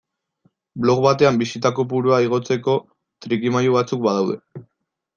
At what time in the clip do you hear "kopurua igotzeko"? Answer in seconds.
1.81-2.77